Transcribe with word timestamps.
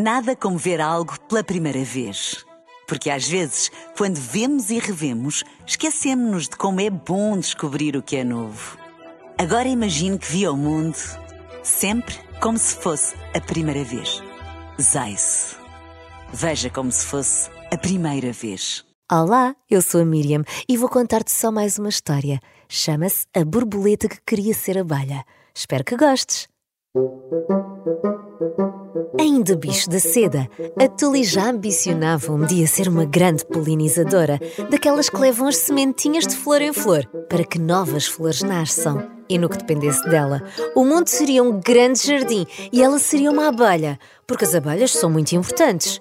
Nada 0.00 0.36
como 0.36 0.56
ver 0.56 0.80
algo 0.80 1.18
pela 1.22 1.42
primeira 1.42 1.82
vez. 1.82 2.46
Porque 2.86 3.10
às 3.10 3.26
vezes, 3.26 3.68
quando 3.96 4.14
vemos 4.14 4.70
e 4.70 4.78
revemos, 4.78 5.42
esquecemos-nos 5.66 6.48
de 6.48 6.56
como 6.56 6.80
é 6.80 6.88
bom 6.88 7.36
descobrir 7.36 7.96
o 7.96 8.02
que 8.02 8.14
é 8.14 8.22
novo. 8.22 8.78
Agora 9.36 9.66
imagine 9.66 10.16
que 10.16 10.30
viu 10.30 10.52
o 10.52 10.56
mundo 10.56 10.96
sempre 11.64 12.14
como 12.40 12.56
se 12.56 12.76
fosse 12.76 13.16
a 13.34 13.40
primeira 13.40 13.82
vez. 13.82 14.22
Zais. 14.80 15.56
Veja 16.32 16.70
como 16.70 16.92
se 16.92 17.04
fosse 17.04 17.50
a 17.72 17.76
primeira 17.76 18.30
vez. 18.30 18.84
Olá, 19.10 19.56
eu 19.68 19.82
sou 19.82 20.00
a 20.00 20.04
Miriam 20.04 20.44
e 20.68 20.76
vou 20.76 20.88
contar-te 20.88 21.32
só 21.32 21.50
mais 21.50 21.76
uma 21.76 21.88
história. 21.88 22.38
Chama-se 22.68 23.26
A 23.34 23.44
Borboleta 23.44 24.08
que 24.08 24.20
Queria 24.24 24.54
Ser 24.54 24.78
Abelha. 24.78 25.24
Espero 25.52 25.82
que 25.82 25.96
gostes. 25.96 26.46
Ainda 29.20 29.56
bicho 29.56 29.90
da 29.90 29.98
seda, 29.98 30.48
a 30.80 30.86
Tully 30.86 31.24
já 31.24 31.50
ambicionava 31.50 32.32
um 32.32 32.46
dia 32.46 32.66
ser 32.68 32.88
uma 32.88 33.04
grande 33.04 33.44
polinizadora, 33.44 34.38
daquelas 34.70 35.08
que 35.08 35.18
levam 35.18 35.48
as 35.48 35.56
sementinhas 35.56 36.26
de 36.26 36.36
flor 36.36 36.62
em 36.62 36.72
flor, 36.72 37.04
para 37.28 37.44
que 37.44 37.58
novas 37.58 38.06
flores 38.06 38.42
nasçam. 38.42 39.10
E 39.28 39.36
no 39.36 39.48
que 39.48 39.58
dependesse 39.58 40.08
dela, 40.08 40.42
o 40.74 40.84
mundo 40.84 41.08
seria 41.08 41.42
um 41.42 41.60
grande 41.60 42.06
jardim 42.06 42.46
e 42.72 42.80
ela 42.82 42.98
seria 42.98 43.30
uma 43.30 43.48
abelha, 43.48 43.98
porque 44.26 44.44
as 44.44 44.54
abelhas 44.54 44.92
são 44.92 45.10
muito 45.10 45.32
importantes. 45.32 45.98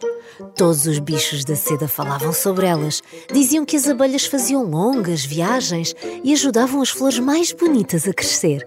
Todos 0.56 0.86
os 0.86 1.00
bichos 1.00 1.44
da 1.44 1.56
seda 1.56 1.88
falavam 1.88 2.32
sobre 2.32 2.68
elas, 2.68 3.02
diziam 3.34 3.66
que 3.66 3.76
as 3.76 3.88
abelhas 3.88 4.26
faziam 4.26 4.64
longas 4.64 5.26
viagens 5.26 5.96
e 6.24 6.32
ajudavam 6.32 6.82
as 6.82 6.90
flores 6.90 7.18
mais 7.18 7.52
bonitas 7.52 8.08
a 8.08 8.14
crescer. 8.14 8.66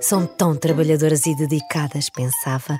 São 0.00 0.26
tão 0.26 0.56
trabalhadoras 0.56 1.24
e 1.26 1.36
dedicadas, 1.36 2.10
pensava. 2.10 2.76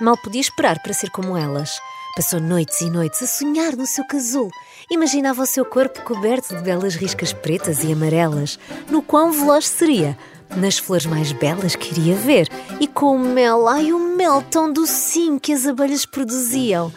Mal 0.00 0.16
podia 0.16 0.40
esperar 0.40 0.80
para 0.80 0.92
ser 0.92 1.08
como 1.10 1.36
elas. 1.36 1.80
Passou 2.16 2.40
noites 2.40 2.80
e 2.80 2.90
noites 2.90 3.22
a 3.22 3.26
sonhar 3.26 3.76
no 3.76 3.86
seu 3.86 4.04
casulo. 4.04 4.50
Imaginava 4.90 5.42
o 5.42 5.46
seu 5.46 5.64
corpo 5.64 6.02
coberto 6.02 6.56
de 6.56 6.62
belas 6.62 6.96
riscas 6.96 7.32
pretas 7.32 7.84
e 7.84 7.92
amarelas. 7.92 8.58
No 8.90 9.02
quão 9.02 9.30
veloz 9.30 9.68
seria, 9.68 10.18
nas 10.56 10.78
flores 10.78 11.06
mais 11.06 11.30
belas 11.30 11.76
que 11.76 11.92
iria 11.92 12.16
ver, 12.16 12.48
e 12.80 12.88
com 12.88 13.14
o 13.14 13.18
mel, 13.18 13.68
ai 13.68 13.92
o 13.92 13.98
mel 13.98 14.42
tão 14.42 14.72
docinho 14.72 15.38
que 15.38 15.52
as 15.52 15.64
abelhas 15.64 16.04
produziam. 16.04 16.92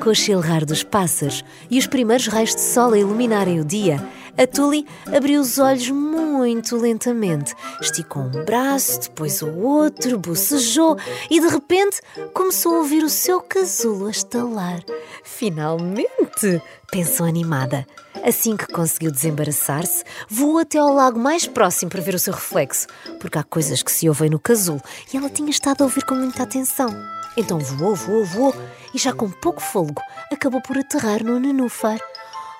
Com 0.00 0.10
o 0.10 0.14
chilrar 0.14 0.64
dos 0.64 0.82
pássaros 0.82 1.44
e 1.70 1.78
os 1.78 1.86
primeiros 1.86 2.26
raios 2.26 2.54
de 2.54 2.62
sol 2.62 2.94
a 2.94 2.98
iluminarem 2.98 3.60
o 3.60 3.64
dia, 3.64 4.04
a 4.36 4.46
Tully 4.46 4.86
abriu 5.14 5.40
os 5.40 5.58
olhos 5.58 5.90
muito 5.90 6.76
lentamente, 6.76 7.54
esticou 7.80 8.22
um 8.22 8.44
braço, 8.44 9.00
depois 9.02 9.42
o 9.42 9.50
outro, 9.58 10.18
bocejou 10.18 10.96
e 11.30 11.40
de 11.40 11.48
repente 11.48 12.00
começou 12.32 12.74
a 12.74 12.78
ouvir 12.78 13.02
o 13.02 13.10
seu 13.10 13.40
casulo 13.40 14.06
a 14.06 14.10
estalar. 14.10 14.82
Finalmente! 15.22 16.62
pensou 16.90 17.24
animada. 17.24 17.86
Assim 18.24 18.56
que 18.56 18.66
conseguiu 18.66 19.10
desembaraçar-se, 19.10 20.04
voou 20.28 20.58
até 20.58 20.78
ao 20.78 20.92
lago 20.92 21.18
mais 21.18 21.46
próximo 21.46 21.90
para 21.90 22.02
ver 22.02 22.14
o 22.14 22.18
seu 22.18 22.34
reflexo, 22.34 22.86
porque 23.20 23.38
há 23.38 23.42
coisas 23.42 23.82
que 23.82 23.92
se 23.92 24.08
ouvem 24.08 24.28
no 24.28 24.38
casulo 24.38 24.82
e 25.12 25.16
ela 25.16 25.30
tinha 25.30 25.50
estado 25.50 25.82
a 25.82 25.84
ouvir 25.84 26.04
com 26.04 26.14
muita 26.14 26.42
atenção. 26.42 26.88
Então 27.36 27.58
voou, 27.58 27.94
voou, 27.94 28.24
voou 28.24 28.54
e 28.92 28.98
já 28.98 29.12
com 29.12 29.30
pouco 29.30 29.62
fôlego 29.62 30.02
acabou 30.32 30.60
por 30.60 30.76
aterrar 30.76 31.22
no 31.24 31.38
nenúfar. 31.38 31.98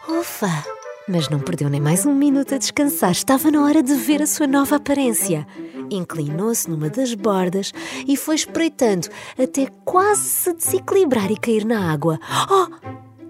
Ufa! 0.08 0.79
Mas 1.12 1.28
não 1.28 1.40
perdeu 1.40 1.68
nem 1.68 1.80
mais 1.80 2.06
um 2.06 2.14
minuto 2.14 2.54
a 2.54 2.58
descansar. 2.58 3.10
Estava 3.10 3.50
na 3.50 3.64
hora 3.64 3.82
de 3.82 3.94
ver 3.94 4.22
a 4.22 4.26
sua 4.28 4.46
nova 4.46 4.76
aparência. 4.76 5.44
Inclinou-se 5.90 6.70
numa 6.70 6.88
das 6.88 7.14
bordas 7.14 7.72
e 8.06 8.16
foi 8.16 8.36
espreitando 8.36 9.08
até 9.36 9.66
quase 9.84 10.22
se 10.22 10.52
desequilibrar 10.52 11.28
e 11.32 11.36
cair 11.36 11.64
na 11.64 11.90
água. 11.90 12.20
Oh! 12.48 12.68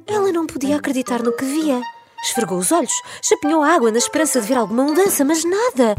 Ela 0.07 0.31
não 0.31 0.47
podia 0.47 0.77
acreditar 0.77 1.23
no 1.23 1.35
que 1.35 1.45
via. 1.45 1.81
Esfregou 2.23 2.59
os 2.59 2.71
olhos, 2.71 2.93
chapinhou 3.23 3.63
a 3.63 3.69
água 3.69 3.91
na 3.91 3.97
esperança 3.97 4.43
de 4.43 4.47
ver 4.47 4.59
alguma 4.59 4.85
mudança, 4.85 5.25
mas 5.25 5.43
nada. 5.43 5.95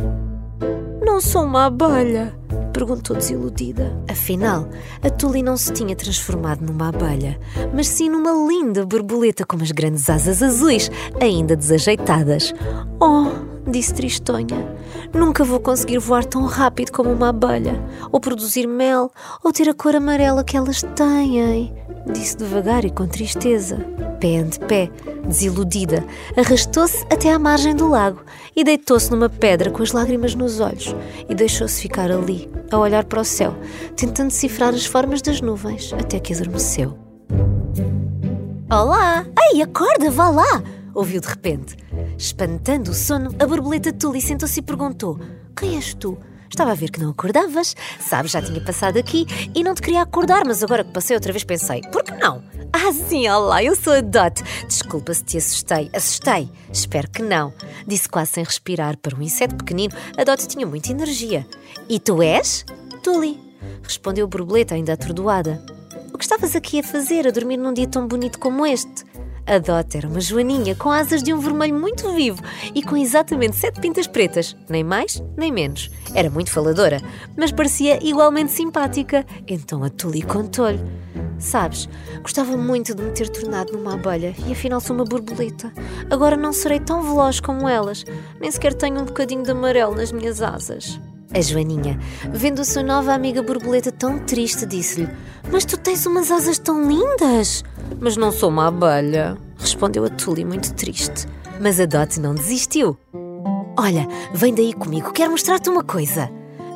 Não 1.04 1.20
sou 1.20 1.46
uma 1.46 1.66
abelha, 1.66 2.40
perguntou 2.82 3.16
desiludida. 3.16 3.96
Afinal, 4.10 4.68
a 5.04 5.10
Tuli 5.12 5.44
não 5.44 5.56
se 5.56 5.72
tinha 5.72 5.96
transformado 5.96 6.62
numa 6.62 6.90
abelha, 6.90 7.40
mas 7.72 7.88
sim 7.88 8.10
numa 8.10 8.32
linda 8.32 8.84
borboleta 8.88 9.46
com 9.46 9.58
as 9.58 9.72
grandes 9.72 10.10
asas 10.10 10.42
azuis, 10.42 10.90
ainda 11.22 11.56
desajeitadas. 11.56 12.52
Oh, 13.00 13.28
disse 13.70 13.94
Tristonha, 13.94 14.76
nunca 15.14 15.44
vou 15.44 15.60
conseguir 15.60 16.00
voar 16.00 16.26
tão 16.26 16.46
rápido 16.46 16.92
como 16.92 17.12
uma 17.12 17.30
abelha, 17.30 17.80
ou 18.12 18.20
produzir 18.20 18.66
mel, 18.66 19.12
ou 19.44 19.54
ter 19.54 19.70
a 19.70 19.76
cor 19.76 19.96
amarela 19.96 20.44
que 20.44 20.58
elas 20.58 20.82
têm, 20.82 21.72
disse 22.12 22.36
devagar 22.36 22.84
e 22.84 22.90
com 22.90 23.06
tristeza 23.06 24.11
pé 24.22 24.38
ante 24.38 24.60
pé, 24.60 24.90
desiludida, 25.28 26.06
arrastou-se 26.38 27.04
até 27.12 27.34
à 27.34 27.40
margem 27.40 27.76
do 27.76 27.90
lago 27.90 28.24
e 28.56 28.64
deitou-se 28.64 29.10
numa 29.10 29.28
pedra 29.28 29.72
com 29.72 29.82
as 29.82 29.92
lágrimas 29.92 30.36
nos 30.36 30.60
olhos 30.60 30.96
e 31.28 31.34
deixou-se 31.34 31.82
ficar 31.82 32.12
ali, 32.12 32.48
a 32.72 32.78
olhar 32.78 33.04
para 33.06 33.22
o 33.22 33.26
céu, 33.26 33.56
tentando 33.98 34.28
decifrar 34.28 34.74
as 34.74 34.86
formas 34.86 35.22
das 35.22 35.42
nuvens, 35.42 35.92
até 35.94 36.20
que 36.20 36.34
adormeceu. 36.34 36.98
Olá! 38.70 39.26
Ei, 39.52 39.62
acorda, 39.62 40.12
vá 40.12 40.30
lá! 40.30 40.64
ouviu 40.94 41.20
de 41.20 41.28
repente. 41.28 41.76
Espantando 42.18 42.92
o 42.92 42.94
sono, 42.94 43.34
a 43.40 43.48
borboleta 43.48 43.92
Tully 43.92 44.22
sentou-se 44.22 44.60
e 44.60 44.64
perguntou: 44.64 45.20
Quem 45.58 45.76
és 45.76 45.94
tu? 45.94 46.18
Estava 46.50 46.72
a 46.72 46.76
ver 46.76 46.92
que 46.92 47.00
não 47.00 47.12
acordavas, 47.12 47.76
sabes, 47.98 48.32
já 48.32 48.42
tinha 48.42 48.60
passado 48.60 48.98
aqui 49.00 49.26
e 49.56 49.64
não 49.64 49.74
te 49.74 49.82
queria 49.82 50.02
acordar, 50.02 50.44
mas 50.46 50.62
agora 50.62 50.84
que 50.84 50.92
passei 50.92 51.16
outra 51.16 51.32
vez 51.32 51.46
pensei: 51.46 51.82
por 51.92 52.04
que 52.04 52.12
não? 52.12 52.44
Ah, 52.74 52.94
sim, 52.94 53.28
olá, 53.28 53.62
eu 53.62 53.76
sou 53.76 53.92
a 53.92 54.02
Dot. 54.02 54.42
Desculpa 54.66 55.14
se 55.14 55.24
te 55.26 55.38
assustei. 55.38 55.90
Assustei? 55.94 56.50
Espero 56.72 57.10
que 57.10 57.22
não. 57.22 57.54
Disse 57.86 58.08
quase 58.08 58.32
sem 58.32 58.44
respirar. 58.44 58.98
Para 58.98 59.16
um 59.16 59.22
inseto 59.22 59.56
pequenino, 59.56 59.94
a 60.18 60.24
Dot 60.24 60.48
tinha 60.48 60.66
muita 60.66 60.92
energia. 60.92 61.46
E 61.90 62.00
tu 62.00 62.24
és? 62.24 62.66
Tully. 63.04 63.38
Respondeu 63.84 64.26
borboleta, 64.26 64.76
ainda 64.76 64.94
atordoada. 64.94 65.62
O 66.14 66.18
que 66.18 66.24
estavas 66.24 66.56
aqui 66.56 66.80
a 66.80 66.84
fazer, 66.84 67.28
a 67.28 67.32
dormir 67.32 67.58
num 67.58 67.74
dia 67.74 67.88
tão 67.88 68.08
bonito 68.08 68.40
como 68.40 68.66
este? 68.66 69.04
A 69.46 69.58
Dot 69.58 69.98
era 69.98 70.08
uma 70.08 70.22
joaninha 70.22 70.76
com 70.76 70.90
asas 70.90 71.24
de 71.24 71.34
um 71.34 71.40
vermelho 71.40 71.74
muito 71.74 72.14
vivo 72.14 72.42
e 72.74 72.84
com 72.84 72.96
exatamente 72.96 73.56
sete 73.58 73.80
pintas 73.80 74.08
pretas, 74.08 74.56
nem 74.70 74.84
mais 74.84 75.22
nem 75.36 75.52
menos. 75.52 75.90
Era 76.14 76.30
muito 76.30 76.52
faladora, 76.52 77.02
mas 77.36 77.52
parecia 77.52 78.00
igualmente 78.06 78.52
simpática. 78.52 79.26
Então 79.48 79.84
a 79.84 79.90
Tully 79.90 80.22
contou-lhe. 80.22 80.80
Sabes, 81.40 81.90
gostava 82.22 82.56
muito 82.56 82.94
de 82.94 83.02
me 83.02 83.12
ter 83.12 83.28
tornado 83.28 83.74
numa 83.74 83.96
abelha 83.96 84.36
e 84.46 84.52
afinal 84.52 84.80
sou 84.80 84.96
uma 84.96 85.06
borboleta. 85.06 85.74
Agora 86.10 86.38
não 86.38 86.54
serei 86.54 86.80
tão 86.80 87.02
veloz 87.02 87.40
como 87.40 87.68
elas, 87.68 88.06
nem 88.40 88.52
sequer 88.52 88.74
tenho 88.76 89.02
um 89.02 89.06
bocadinho 89.06 89.44
de 89.44 89.52
amarelo 89.52 89.96
nas 89.96 90.12
minhas 90.12 90.42
asas. 90.42 91.00
A 91.34 91.42
Joaninha, 91.42 91.98
vendo 92.32 92.62
a 92.62 92.66
sua 92.66 92.84
nova 92.84 93.14
amiga 93.14 93.42
borboleta 93.42 93.92
tão 93.92 94.20
triste, 94.20 94.66
disse-lhe: 94.66 95.10
Mas 95.50 95.66
tu 95.66 95.78
tens 95.78 96.06
umas 96.06 96.30
asas 96.30 96.60
tão 96.60 96.88
lindas! 96.88 97.64
Mas 98.02 98.18
não 98.18 98.32
sou 98.32 98.50
uma 98.50 98.68
abelha, 98.68 99.38
respondeu 99.60 100.04
a 100.04 100.10
Tully 100.10 100.44
muito 100.44 100.74
triste. 100.74 101.28
Mas 101.60 101.80
a 101.80 101.86
Dot 101.86 102.20
não 102.20 102.34
desistiu. 102.34 102.98
Olha, 103.78 104.08
vem 104.34 104.56
daí 104.56 104.74
comigo, 104.74 105.14
quero 105.14 105.30
mostrar-te 105.30 105.70
uma 105.70 105.84
coisa. 105.84 106.28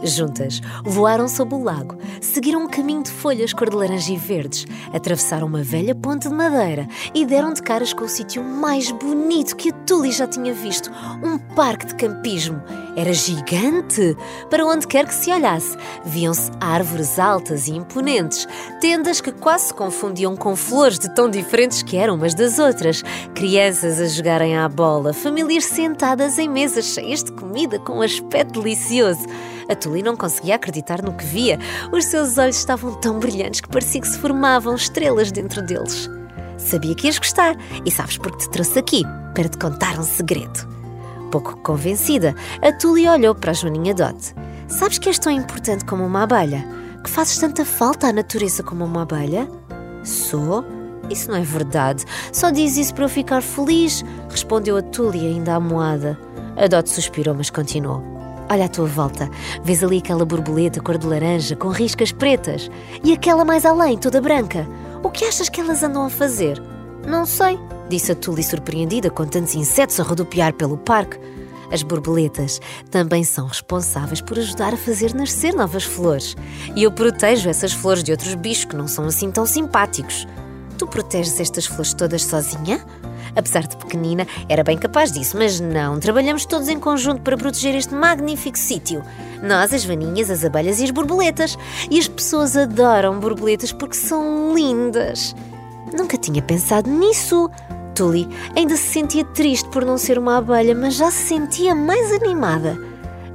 Juntas, 0.04 0.62
voaram 0.84 1.28
sob 1.28 1.56
o 1.56 1.64
lago, 1.64 1.98
seguiram 2.22 2.66
um 2.66 2.68
caminho 2.68 3.02
de 3.02 3.10
folhas 3.10 3.54
cor 3.54 3.72
de 3.72 3.76
laranja 3.76 4.14
e 4.14 4.18
verdes, 4.18 4.68
atravessaram 4.94 5.48
uma 5.48 5.64
velha 5.64 5.96
ponte 5.96 6.30
de 6.30 6.36
madeira 6.36 6.88
e 7.12 7.26
deram 7.26 7.54
de 7.54 7.64
caras 7.64 7.92
com 7.92 8.06
o 8.06 8.10
sítio 8.10 8.44
mais 8.44 8.92
bonito 8.92 9.56
que 9.56 9.70
a 9.70 9.74
Tully 9.74 10.12
já 10.12 10.28
tinha 10.28 10.54
visto 10.54 10.92
um 11.24 11.40
parque 11.56 11.88
de 11.88 11.96
campismo. 11.96 12.62
Era 12.96 13.14
gigante! 13.14 14.16
Para 14.50 14.66
onde 14.66 14.88
quer 14.88 15.06
que 15.06 15.14
se 15.14 15.30
olhasse, 15.30 15.78
viam-se 16.06 16.50
árvores 16.62 17.20
altas 17.20 17.68
e 17.68 17.74
imponentes, 17.74 18.48
tendas 18.80 19.20
que 19.20 19.34
quase 19.34 19.68
se 19.68 19.74
confundiam 19.74 20.36
com 20.36 20.56
flores 20.56 20.98
de 20.98 21.14
tão 21.14 21.30
diferentes 21.30 21.84
que 21.84 21.98
eram 21.98 22.16
umas 22.16 22.34
das 22.34 22.58
outras, 22.58 23.04
crianças 23.34 24.00
a 24.00 24.08
jogarem 24.08 24.56
à 24.56 24.70
bola, 24.70 25.12
famílias 25.12 25.66
sentadas 25.66 26.40
em 26.40 26.48
mesas 26.48 26.86
cheias 26.86 27.22
de 27.22 27.34
comida 27.34 27.80
com 27.80 27.98
um 27.98 28.02
aspecto 28.02 28.62
delicioso. 28.62 29.26
A 29.68 29.76
Tully 29.76 30.02
não 30.02 30.16
conseguia 30.16 30.56
acreditar 30.56 31.02
no 31.02 31.14
que 31.14 31.26
via. 31.26 31.60
Os 31.92 32.06
seus 32.06 32.38
olhos 32.38 32.56
estavam 32.56 32.94
tão 33.02 33.20
brilhantes 33.20 33.62
que 33.62 33.68
parecia 33.68 34.00
que 34.00 34.08
se 34.08 34.20
formavam 34.20 34.76
estrelas 34.76 35.32
dentro 35.32 35.62
deles. 35.66 36.10
Sabia 36.58 36.96
que 36.96 37.08
ias 37.08 37.18
gostar 37.18 37.58
e 37.86 37.92
sabes 37.92 38.18
porque 38.18 38.38
te 38.38 38.50
trouxe 38.52 38.80
aqui 38.80 39.04
para 39.34 39.50
te 39.50 39.58
contar 39.58 40.00
um 40.00 40.04
segredo. 40.04 40.75
Pouco 41.36 41.58
convencida, 41.58 42.34
a 42.62 42.72
Tully 42.72 43.10
olhou 43.10 43.36
para 43.36 43.52
a 43.52 43.54
Joaninha 43.54 43.94
Dot. 43.94 44.34
Sabes 44.70 44.98
que 44.98 45.10
és 45.10 45.20
tão 45.20 45.30
importante 45.30 45.84
como 45.84 46.06
uma 46.06 46.24
abelha? 46.24 46.66
Que 47.04 47.10
fazes 47.10 47.38
tanta 47.38 47.66
falta 47.66 48.08
à 48.08 48.14
natureza 48.14 48.64
como 48.64 48.86
uma 48.86 49.02
abelha? 49.02 49.46
Sou? 50.02 50.64
Isso 51.10 51.30
não 51.30 51.38
é 51.38 51.42
verdade. 51.42 52.06
Só 52.32 52.52
diz 52.52 52.78
isso 52.78 52.94
para 52.94 53.04
eu 53.04 53.10
ficar 53.10 53.42
feliz, 53.42 54.02
respondeu 54.30 54.78
a 54.78 54.82
Tully 54.82 55.28
ainda 55.28 55.56
amoada. 55.56 56.18
A 56.56 56.68
Dot 56.68 56.90
suspirou, 56.90 57.36
mas 57.36 57.50
continuou. 57.50 58.02
Olha 58.50 58.64
à 58.64 58.70
tua 58.70 58.86
volta, 58.86 59.30
vês 59.62 59.84
ali 59.84 59.98
aquela 59.98 60.24
borboleta 60.24 60.80
cor 60.80 60.98
de 60.98 61.06
laranja 61.06 61.54
com 61.58 61.68
riscas 61.68 62.14
pretas 62.14 62.72
e 63.04 63.12
aquela 63.12 63.44
mais 63.44 63.66
além, 63.66 63.98
toda 63.98 64.22
branca. 64.22 64.66
O 65.04 65.10
que 65.10 65.26
achas 65.26 65.50
que 65.50 65.60
elas 65.60 65.84
andam 65.84 66.06
a 66.06 66.10
fazer? 66.10 66.64
Não 67.08 67.26
sei, 67.26 67.60
disse 67.88 68.12
a 68.12 68.16
Tully 68.16 68.44
surpreendida 68.44 69.10
com 69.10 69.26
tantos 69.26 69.56
insetos 69.56 70.00
a 70.00 70.04
rodopiar 70.04 70.54
pelo 70.54 70.78
parque. 70.78 71.20
As 71.72 71.84
borboletas 71.84 72.60
também 72.90 73.24
são 73.24 73.48
responsáveis 73.48 74.22
por 74.22 74.38
ajudar 74.38 74.74
a 74.74 74.78
fazer 74.78 75.14
nascer 75.14 75.54
novas 75.54 75.84
flores. 75.84 76.36
E 76.76 76.84
eu 76.84 76.92
protejo 76.92 77.50
essas 77.50 77.74
flores 77.74 78.04
de 78.04 78.12
outros 78.12 78.36
bichos 78.36 78.66
que 78.66 78.76
não 78.76 78.88
são 78.88 79.06
assim 79.06 79.32
tão 79.32 79.46
simpáticos. 79.46 80.28
Tu 80.78 80.88
proteges 80.88 81.40
estas 81.40 81.66
flores 81.66 81.94
todas 81.94 82.24
sozinha? 82.24 82.84
Apesar 83.36 83.68
de 83.68 83.76
pequenina, 83.78 84.26
era 84.48 84.64
bem 84.64 84.78
capaz 84.78 85.12
disso, 85.12 85.38
mas 85.38 85.60
não. 85.60 86.00
Trabalhamos 86.00 86.46
todos 86.46 86.70
em 86.70 86.80
conjunto 86.80 87.22
para 87.22 87.38
proteger 87.38 87.76
este 87.76 87.94
magnífico 87.94 88.58
sítio. 88.58 89.04
Nós, 89.44 89.74
as 89.74 89.84
vaninhas, 89.84 90.30
as 90.30 90.46
abelhas 90.46 90.80
e 90.80 90.86
as 90.86 90.92
borboletas. 90.92 91.58
E 91.90 92.00
as 92.00 92.08
pessoas 92.08 92.56
adoram 92.56 93.20
borboletas 93.20 93.72
porque 93.72 93.96
são 93.96 94.54
lindas. 94.56 95.36
Nunca 95.96 96.18
tinha 96.18 96.42
pensado 96.42 96.90
nisso. 96.90 97.50
Tully 97.96 98.28
ainda 98.56 98.76
se 98.76 98.84
sentia 98.84 99.24
triste 99.24 99.70
por 99.70 99.86
não 99.86 99.98
ser 99.98 100.20
uma 100.20 100.38
abelha, 100.38 100.76
mas 100.76 100.96
já 100.96 101.10
se 101.10 101.28
sentia 101.28 101.74
mais 101.74 102.12
animada. 102.12 102.78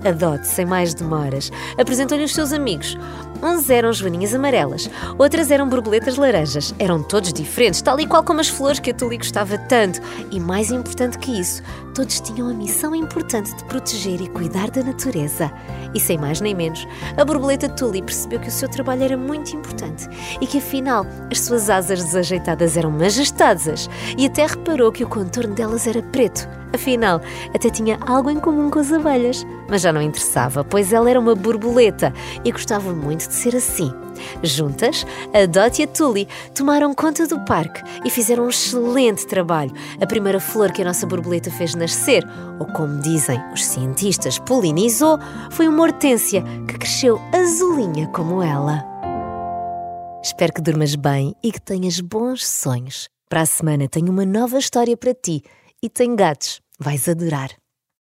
A 0.05 0.13
Dot, 0.13 0.47
sem 0.47 0.65
mais 0.65 0.95
demoras, 0.95 1.51
apresentou-lhe 1.79 2.25
os 2.25 2.35
seus 2.35 2.53
amigos. 2.53 2.97
Uns 3.43 3.71
eram 3.71 3.93
joaninhas 3.93 4.35
amarelas, 4.35 4.91
outras 5.19 5.51
eram 5.51 5.69
borboletas 5.69 6.17
laranjas. 6.17 6.75
Eram 6.79 7.03
todos 7.03 7.33
diferentes, 7.33 7.81
tal 7.81 7.99
e 7.99 8.07
qual 8.07 8.23
como 8.23 8.41
as 8.41 8.49
flores 8.49 8.79
que 8.79 8.91
a 8.91 8.95
Tully 8.95 9.19
gostava 9.19 9.57
tanto. 9.57 10.01
E 10.31 10.39
mais 10.39 10.71
importante 10.71 11.19
que 11.19 11.39
isso, 11.39 11.63
todos 11.95 12.21
tinham 12.21 12.49
a 12.49 12.55
missão 12.55 12.95
importante 12.95 13.55
de 13.55 13.65
proteger 13.65 14.21
e 14.21 14.29
cuidar 14.29 14.71
da 14.71 14.83
natureza. 14.83 15.51
E 15.95 16.01
sem 16.01 16.19
mais 16.19 16.41
nem 16.41 16.55
menos, 16.55 16.87
a 17.17 17.25
borboleta 17.25 17.69
Tully 17.69 18.03
percebeu 18.03 18.41
que 18.41 18.49
o 18.49 18.53
seu 18.53 18.69
trabalho 18.69 19.05
era 19.05 19.17
muito 19.17 19.55
importante 19.57 20.09
e 20.41 20.47
que 20.47 20.59
afinal 20.59 21.05
as 21.31 21.41
suas 21.41 21.69
asas 21.69 22.03
desajeitadas 22.05 22.77
eram 22.77 22.91
majestosas 22.91 23.89
e 24.17 24.27
até 24.27 24.47
reparou 24.47 24.93
que 24.93 25.05
o 25.05 25.09
contorno 25.09 25.55
delas 25.55 25.87
era 25.87 26.03
preto. 26.03 26.49
Afinal, 26.73 27.21
até 27.53 27.69
tinha 27.69 27.99
algo 28.07 28.31
em 28.31 28.39
comum 28.39 28.71
com 28.71 28.79
as 28.79 28.93
abelhas, 28.93 29.45
mas 29.69 29.83
já 29.83 29.93
não 29.93 30.01
interessava, 30.01 30.63
pois 30.63 30.93
ela 30.93 31.11
era 31.11 31.19
uma 31.19 31.35
borboleta 31.35 32.13
e 32.45 32.53
gostava 32.53 32.93
muito 32.93 33.27
de 33.27 33.35
ser 33.35 33.57
assim. 33.57 33.93
Juntas, 34.43 35.07
a 35.35 35.47
Dot 35.47 35.81
e 35.81 35.85
a 35.85 35.87
Tully 35.87 36.29
tomaram 36.55 36.95
conta 36.95 37.27
do 37.27 37.41
parque 37.45 37.83
e 38.05 38.11
fizeram 38.11 38.45
um 38.45 38.51
excelente 38.51 39.27
trabalho. 39.27 39.73
A 40.01 40.07
primeira 40.07 40.39
flor 40.39 40.73
que 40.73 40.83
a 40.83 40.85
nossa 40.85 41.07
borboleta 41.07 41.51
fez 41.51 41.75
nascer, 41.81 42.25
ou 42.61 42.67
como 42.67 43.01
dizem 43.01 43.41
os 43.53 43.65
cientistas, 43.65 44.39
polinizou, 44.39 45.19
foi 45.51 45.67
uma 45.67 45.83
hortênsia 45.83 46.45
que 46.69 46.79
cresceu 46.79 47.21
azulinha 47.35 48.07
como 48.09 48.43
ela. 48.43 48.85
Espero 50.23 50.53
que 50.53 50.61
durmas 50.61 50.95
bem 50.95 51.35
e 51.43 51.51
que 51.51 51.61
tenhas 51.61 51.99
bons 52.01 52.47
sonhos. 52.47 53.09
Para 53.29 53.43
a 53.43 53.47
semana 53.47 53.89
tenho 53.89 54.13
uma 54.13 54.27
nova 54.27 54.59
história 54.59 54.97
para 54.97 55.15
ti 55.15 55.43
e 55.83 55.89
tem 55.89 56.15
gatos. 56.15 56.61
Vais 56.79 57.09
adorar. 57.09 57.60